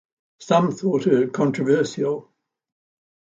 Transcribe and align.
Some 0.39 0.71
thought 0.71 1.03
her 1.03 1.27
controversial. 1.27 2.31